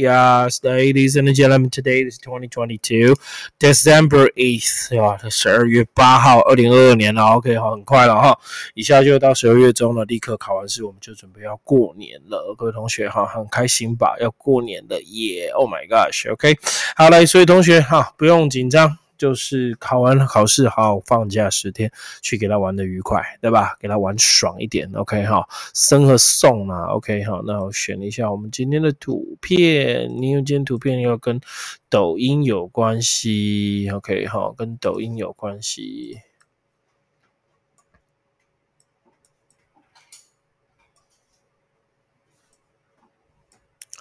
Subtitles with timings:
[0.00, 3.16] Yes, ladies and gentlemen, today is 2022
[3.58, 7.22] December 8th，哇，十二月八号，二零二二年了。
[7.22, 8.38] OK，好，很快了哈，
[8.72, 12.54] 一下就到十二月中了，立刻考完试，我们就准备要过年了。
[12.56, 14.16] 各位同学哈，很开心吧？
[14.20, 16.56] 要过年了耶！Oh my gosh，OK，
[16.96, 18.96] 好来，所以同学哈，不用紧张。
[19.20, 21.92] 就是考完考试，好好放假十天，
[22.22, 23.76] 去给他玩的愉快，对吧？
[23.78, 25.46] 给他玩爽一点，OK 哈。
[25.74, 27.42] 生和送啊，OK 哈。
[27.44, 31.38] 那我选一下我们今天的图片，你有今天图片要跟
[31.90, 36.18] 抖音有关系，OK 哈，跟抖音有关系。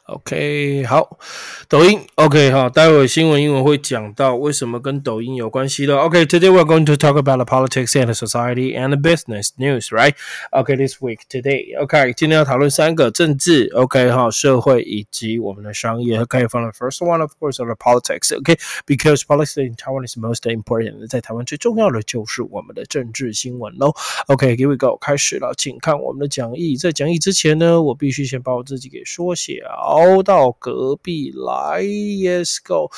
[0.10, 1.20] OK，好，
[1.68, 5.98] 抖音 OK 哈，待会新闻英文会讲到为什么跟抖音有关系的。
[5.98, 10.16] OK，today we're going to talk about the politics and the society and the business news, right?
[10.50, 11.80] OK, this week today.
[11.80, 16.20] OK，今天要讨论三个政治 OK 哈，社会以及我们的商业。
[16.20, 18.36] OK，from the first one, of course, are the politics.
[18.36, 21.08] OK，because politics in Taiwan is most important.
[21.08, 23.94] 在台湾最重要的就是我们的政治新闻喽。
[24.26, 26.76] OK，here we go，开始了，请看我们的讲义。
[26.76, 29.99] 在讲义之前呢，我必须先把我自己给缩小。
[30.00, 32.90] 跑到隔壁来，Yes go。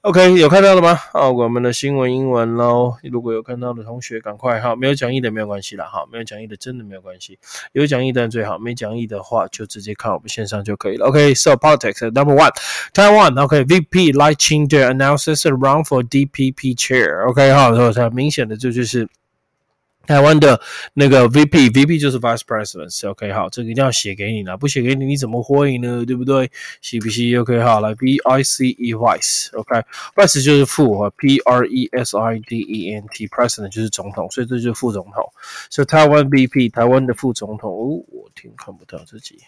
[0.00, 0.98] OK，有看到了吗？
[1.12, 2.94] 啊，我们的新闻英文喽。
[3.02, 4.74] 如果有看到的同学，赶快哈。
[4.74, 7.38] 没有讲义的没有关系啦，哈，没有讲义的真的没有关系。
[7.72, 11.08] 有讲义的最好，没讲义的话就直接看我们线上就可以了。
[11.08, 12.50] OK，so politics number one,
[12.94, 13.38] Taiwan.
[13.38, 17.28] OK，VP Lai Ching-te announces a run for DPP chair.
[17.28, 19.06] OK，哈，所以很明显的这就是。
[20.06, 20.60] 台湾的
[20.94, 26.04] 那个 VP，VP 就是 Vice President，OK，好，这个一定要写给你了，不写给你你怎么会呢？
[26.06, 26.48] 对不对？
[26.80, 35.32] 是不是？OK，好，来 VICE Vice，OK，Vice 就是副哈，President，President 就是总统，所以这就是副总统。
[35.70, 39.40] 所以台湾 VP，台湾的副总统，哦，我听看不到自己。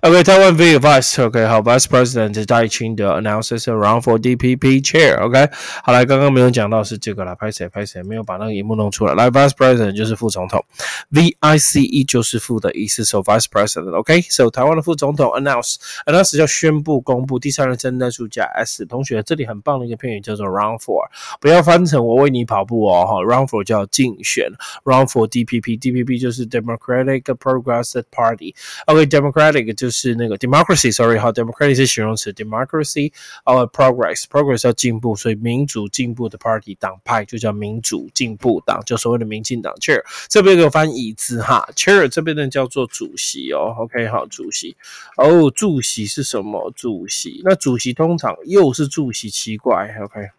[0.00, 5.48] ？OK，台湾 V Vice，OK，好，Vice President 戴清德 announces a round for DPP chair，OK，
[5.84, 9.14] 好来，刚刚没有讲到是这个了，拍谁拍谁，没有把那个荧幕弄出来。
[9.14, 10.64] 来，Vice President 就是副总统
[11.12, 18.84] ，VICE 就是副的意思，So Vice President，OK，So 台湾的副总统 announce，announce 叫宣布、公布，第三人称单数加 s。
[18.84, 21.08] 同学，这里很棒的一个片语叫做 round for，
[21.40, 24.50] 不要翻成我为你跑步哦，哈，round for 叫竞选
[24.82, 28.55] ，round for DPP，DPP 就是 Democratic Progressive Party。
[28.86, 33.12] OK，democratic 就是那个 democracy，sorry 哈，democratic 是形容词，democracy
[33.44, 40.02] our progress，progress 要进步，所以民主进步的 party 党派就叫民主进步党，就所谓的民进党 chair。
[40.28, 44.76] 这边有翻椅子哈，chair 这边呢叫做主席哦，OK 好，主席
[45.16, 46.72] 哦，主席是什么？
[46.76, 50.30] 主席那主席通常又是主席，奇怪，OK，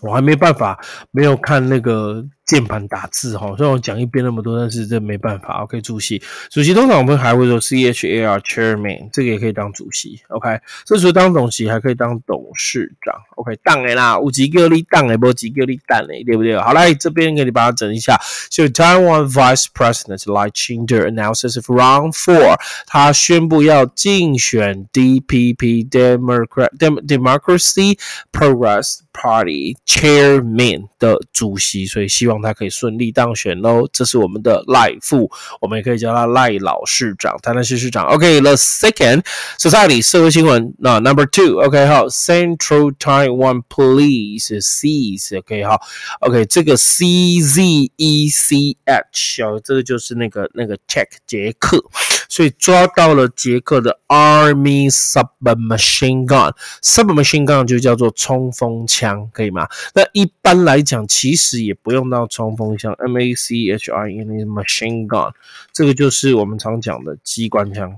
[0.00, 2.26] 我还没办法，没有看那个。
[2.48, 5.62] 键盘打字哈，虽然我讲一遍那么多，但是这没办法。
[5.64, 10.18] OK，主席，主席通常我们还会说 C H A R Chairman，这个也可以当主席。
[10.28, 13.14] OK，这除了当主席，还可以当董事长。
[13.36, 16.56] OK，当的啦，有几个你当的，无几个你当的，对不对？
[16.56, 18.18] 好来，这边给你把它整一下。
[18.50, 27.98] So Taiwan Vice President Lai Ching-te announces run for，他宣布要竞选 D P P Democrat Democracy
[28.32, 32.38] Progress Party Chairman 的主席，所以希望。
[32.40, 35.28] 他可以顺利当选喽，这是我们的赖副，
[35.60, 38.06] 我们也可以叫他赖老市长、台南市市长。
[38.06, 39.24] OK，the second
[39.58, 45.80] society 社会新闻，那 number two，OK 好，Central Taiwan Police seize，OK 好
[46.20, 51.84] ，OK 这个 C Z E C H 哦，这个就是那个那个 check 捷克。
[52.28, 59.66] 所以抓到了捷克的 Army submachine gun，submachine gun 就叫做冲锋枪，可以吗？
[59.94, 65.32] 那一般来讲，其实也不用到冲锋枪，M A C H I N E machine gun，
[65.72, 67.96] 这个就是我们常讲的机关枪。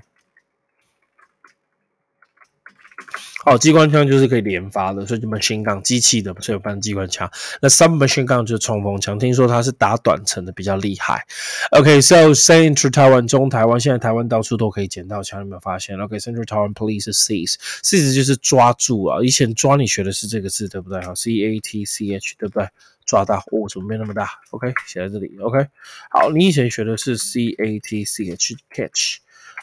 [3.46, 7.30] 哦，机关枪就是可以连发的，所以就 machine gun 机器的，所以搬机关枪。
[7.62, 11.24] 那 submachine gun 就是冲锋枪，听说它是打短程的比较厉害。
[11.70, 21.00] OK，so Central Taiwan 中台湾，现在台湾到处都可以捡到枪，有没有发现？OK，Central Taiwan Police seize，seize 就是抓住啊，以前抓你学的是这个字，对不对？
[21.02, 22.68] 好，C A T C H，对不对？
[23.06, 25.34] 抓到，哦，怎么变那么大？OK，写在这里。
[25.40, 25.66] OK，
[26.10, 29.20] 好，你以前学的是 C A T C H，catch。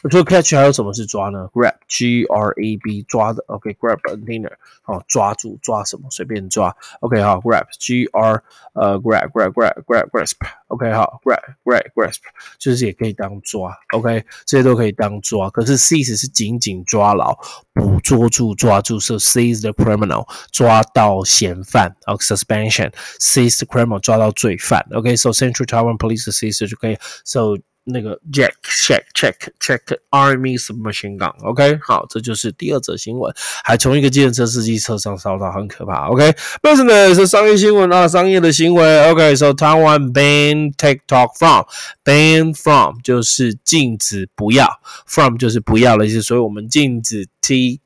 [0.09, 1.47] 除了 catch 还有什么是抓呢？
[1.53, 4.51] grab，G R A B 抓的，OK，grab a container，
[4.81, 8.43] 好，抓住抓什么随便抓，OK 好，grab，G R
[8.73, 12.17] 呃 grab grab grab grab grasp，OK 好，grab grab grasp
[12.59, 17.33] 就是也可以当抓，OK 这些都可以当抓，可是 seize 是紧紧抓牢，
[17.73, 27.57] 捕捉住抓住，so seize the criminal 抓到嫌犯，OK suspension，seize the criminal 抓到罪犯，OK，so Central Taiwan Police seize 就可以，so
[27.88, 29.80] 那个 Jack check check check
[30.10, 36.34] Army submachine gun，OK，好，这就是第二则新闻，还从一个计程车司机车上烧到，很可怕，OK。
[36.62, 39.34] 不是呢，是商业新闻啊，商业的行为，OK。
[39.36, 44.68] So Taiwan ban TikTok from，ban from 就是禁止不要
[45.06, 47.80] ，from 就是不要的意思，所以我们禁止 TikTok。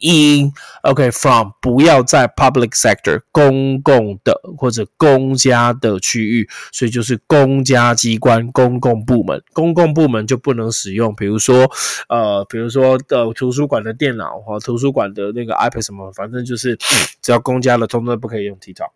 [0.00, 0.52] In
[0.82, 11.70] OK from 不要在 public sector 公共的或者公家的区域，所以就是公家机关、公共部门，公共部门就不能使用，比如说，
[12.08, 16.76] 呃，比如说的图书馆的电脑或图书馆的那个 iPad 什么，反正就是
[17.22, 18.90] 只要公家的，通通不可以用 TikTok。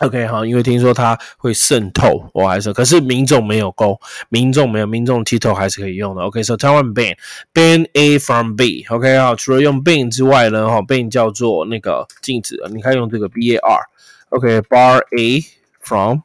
[0.00, 6.22] OK 好，因为听说它会渗透，我还是，可是民众没有勾，民众没有，民众 title 还是可以用的。
[6.22, 7.16] OK，so Taiwan ban
[7.52, 8.86] ban A from B。
[8.90, 13.80] OK 啊，除了用 ban 之外呢，哈，ban 叫做那个禁止，你可以用这个 B A R。
[14.28, 15.44] OK，bar A
[15.80, 16.20] from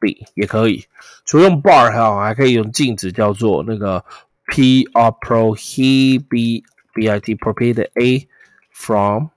[0.00, 0.84] B 也可以，
[1.24, 4.04] 除了用 bar 哈，还可以用禁止，叫做那个
[4.48, 8.26] P R prohibit B I T prohibit A
[8.72, 9.28] from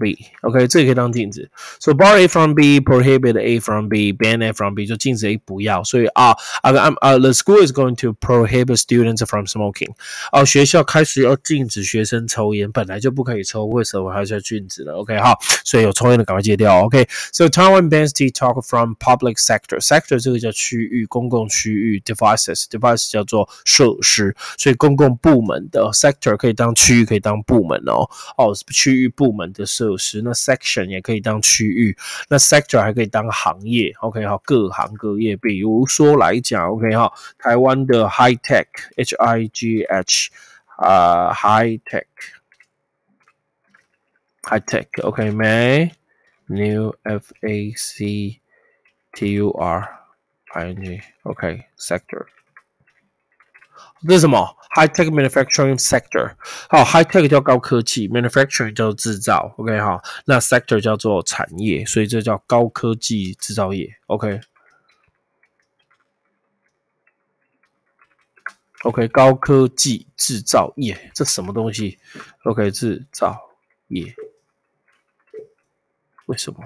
[0.00, 1.50] B，OK，这个可以当禁止。
[1.78, 5.84] So bar A from B, prohibit A from B, ban A from B，就禁止 A 不要。
[5.84, 6.30] 所以啊
[6.62, 9.90] 啊啊啊，the school is going to prohibit students from smoking。
[10.32, 14.92] 哦，学校开始要禁止学生抽烟，本来就不可以抽，为什么还是要禁止呢？
[14.92, 16.86] OK，好，所以有抽烟的赶快戒掉。
[16.86, 22.00] OK，so Taiwan bans TikTok from public sector。sector 这个叫区域，公共区域。
[22.02, 28.08] devices，device 叫做设施，所以公共部门的 sector 可以当区域，可以当部门哦。
[28.38, 29.82] 哦，区域部门的设。
[29.87, 31.97] 有时那 section 也可以当区域，
[32.29, 33.91] 那 sector 还可以当行业。
[34.01, 35.35] OK 哈，各行各业。
[35.35, 40.29] 比如说来讲，OK 哈，台湾的 high tech，H I G H
[40.77, 42.03] 啊，high tech，high
[44.63, 45.91] tech，OK 没
[46.45, 48.39] ？New F A C
[49.13, 49.87] T U R
[50.53, 52.27] I N G，OK sector。
[54.07, 56.35] 这是什么？High tech manufacturing sector。
[56.69, 59.53] 好，High tech 叫高科技，manufacturing 叫制造。
[59.57, 63.97] OK，好，那 sector 叫做产业，所以这叫高科技制造业。
[64.07, 64.37] OK，OK，
[69.07, 71.97] 高科技制造业，这什么东西
[72.43, 73.49] ？OK，制造
[73.87, 74.13] 业，
[76.27, 76.59] 为什么？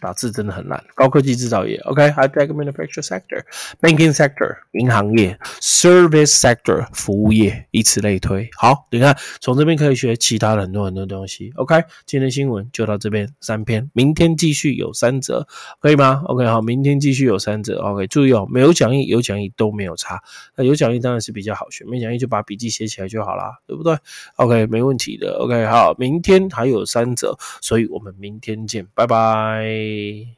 [0.00, 0.82] 打字真的很烂。
[0.94, 8.48] 高科技制造业，OK，high tech manufacturing sector，banking sector，银行业，service sector，服务业，以此类推。
[8.56, 11.52] 好，你看从这边可以学其他的很多很多东西。
[11.56, 15.46] OK，今天新闻就到这边三篇，明天继续有三则，
[15.80, 17.78] 可以吗？OK，好，明天继续有三则。
[17.80, 20.20] OK，注意哦，没有讲义有讲义都没有差。
[20.56, 23.96] 那有讲义当然是比较好学，没讲义就把笔记写起来就好啦，对不对
[24.36, 25.38] ？OK，没问题的。
[25.38, 29.87] OK，好，明天还有三则，所以我们明天见，拜拜。
[29.88, 30.37] Okay.